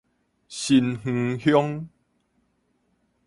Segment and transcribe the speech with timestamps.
[0.47, 1.85] 新園鄉